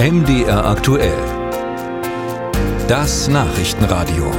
[0.00, 1.18] MDR aktuell.
[2.86, 4.30] Das Nachrichtenradio.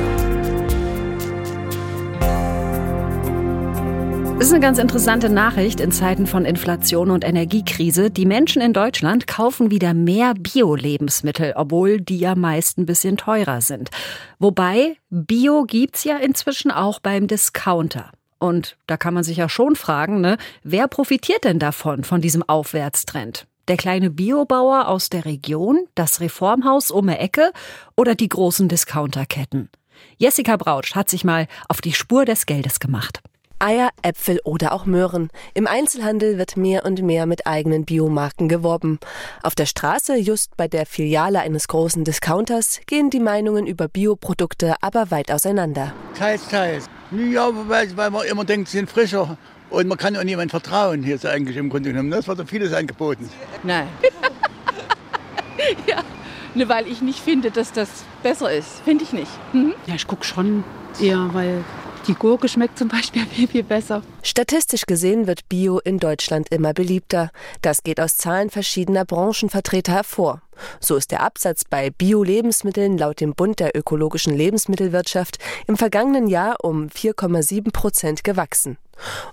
[4.37, 8.09] Das ist eine ganz interessante Nachricht in Zeiten von Inflation und Energiekrise.
[8.09, 13.59] Die Menschen in Deutschland kaufen wieder mehr Bio-Lebensmittel, obwohl die ja meist ein bisschen teurer
[13.59, 13.89] sind.
[14.39, 18.11] Wobei, Bio gibt's ja inzwischen auch beim Discounter.
[18.39, 22.47] Und da kann man sich ja schon fragen, ne, wer profitiert denn davon, von diesem
[22.47, 23.48] Aufwärtstrend?
[23.69, 27.51] Der kleine Biobauer aus der Region, das Reformhaus um die Ecke
[27.95, 29.69] oder die großen Discounterketten?
[30.17, 33.21] Jessica Brautsch hat sich mal auf die Spur des Geldes gemacht.
[33.59, 35.29] Eier, Äpfel oder auch Möhren.
[35.53, 38.97] Im Einzelhandel wird mehr und mehr mit eigenen Biomarken geworben.
[39.43, 44.77] Auf der Straße, just bei der Filiale eines großen Discounters, gehen die Meinungen über Bioprodukte
[44.81, 45.93] aber weit auseinander.
[46.17, 46.89] Teils, teils.
[47.11, 49.37] Ja, weil, weil man immer denkt, sie sind frischer.
[49.69, 52.11] Und man kann auch niemandem vertrauen, hier ist eigentlich im Grunde genommen.
[52.11, 53.29] Das wird vieles angeboten.
[53.63, 53.87] Nein.
[55.87, 56.03] ja,
[56.55, 57.89] ne, weil ich nicht finde, dass das
[58.23, 58.81] besser ist.
[58.83, 59.31] Finde ich nicht.
[59.53, 59.73] Mhm.
[59.85, 60.63] Ja, ich gucke schon
[60.99, 61.63] eher, weil
[62.07, 64.01] die Gurke schmeckt zum Beispiel viel, viel besser.
[64.23, 67.29] Statistisch gesehen wird Bio in Deutschland immer beliebter.
[67.61, 70.41] Das geht aus Zahlen verschiedener Branchenvertreter hervor.
[70.79, 76.57] So ist der Absatz bei Bio-Lebensmitteln laut dem Bund der ökologischen Lebensmittelwirtschaft im vergangenen Jahr
[76.63, 78.77] um 4,7 Prozent gewachsen.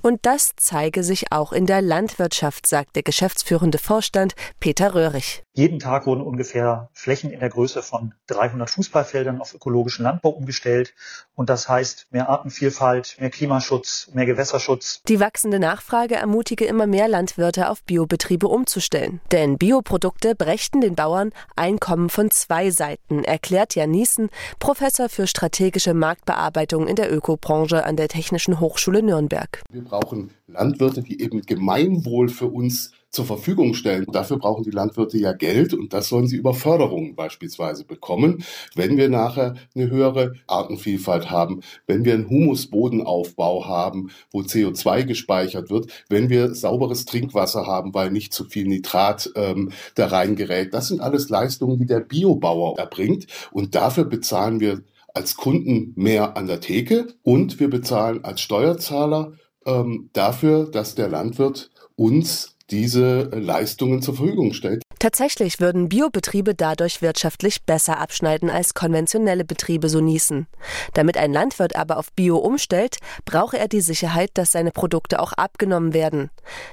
[0.02, 5.42] Und das zeige sich auch in der Landwirtschaft, sagt der geschäftsführende Vorstand Peter Röhrig.
[5.55, 10.92] Jeden Tag wurden ungefähr Flächen in der Größe von 300 Fußballfeldern auf ökologischen Landbau umgestellt.
[11.34, 15.00] Und das heißt mehr Artenvielfalt, mehr Klimaschutz, mehr Gewässerschutz.
[15.08, 19.20] Die wachsende Nachfrage ermutige immer mehr Landwirte auf Biobetriebe umzustellen.
[19.33, 24.28] Denn Bioprodukte brächten den Bauern Bauern Einkommen von zwei Seiten, erklärt Jan Niesen,
[24.59, 29.62] Professor für strategische Marktbearbeitung in der Ökobranche an der Technischen Hochschule Nürnberg.
[29.70, 34.06] Wir brauchen Landwirte, die eben Gemeinwohl für uns zur Verfügung stellen.
[34.12, 38.44] Dafür brauchen die Landwirte ja Geld und das sollen sie über Förderungen beispielsweise bekommen.
[38.74, 45.70] Wenn wir nachher eine höhere Artenvielfalt haben, wenn wir einen Humusbodenaufbau haben, wo CO2 gespeichert
[45.70, 50.74] wird, wenn wir sauberes Trinkwasser haben, weil nicht zu viel Nitrat ähm, da reingerät.
[50.74, 54.83] Das sind alles Leistungen, die der Biobauer erbringt und dafür bezahlen wir
[55.14, 59.33] als Kunden mehr an der Theke und wir bezahlen als Steuerzahler
[59.64, 64.82] ähm, dafür, dass der Landwirt uns diese Leistungen zur Verfügung stellt.
[64.98, 70.46] Tatsächlich würden Biobetriebe dadurch wirtschaftlich besser abschneiden als konventionelle Betriebe, so Niesen.
[70.94, 75.32] Damit ein Landwirt aber auf Bio umstellt, brauche er die Sicherheit, dass seine Produkte auch
[75.32, 76.30] abgenommen werden.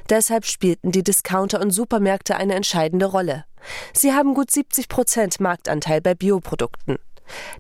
[0.10, 3.46] Deshalb spielten die Discounter und Supermärkte eine entscheidende Rolle.
[3.94, 6.98] Sie haben gut 70 Prozent Marktanteil bei Bioprodukten.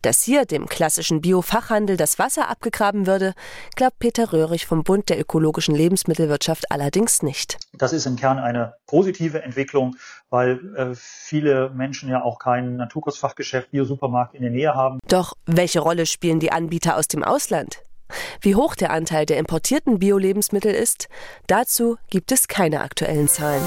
[0.01, 3.33] Dass hier dem klassischen Biofachhandel das Wasser abgegraben würde,
[3.75, 7.57] glaubt Peter Röhrig vom Bund der ökologischen Lebensmittelwirtschaft allerdings nicht.
[7.73, 9.95] Das ist im Kern eine positive Entwicklung,
[10.29, 14.99] weil äh, viele Menschen ja auch kein Naturkursfachgeschäft, Biosupermarkt in der Nähe haben.
[15.07, 17.81] Doch welche Rolle spielen die Anbieter aus dem Ausland?
[18.41, 21.07] Wie hoch der Anteil der importierten Bio-Lebensmittel ist,
[21.47, 23.63] dazu gibt es keine aktuellen Zahlen.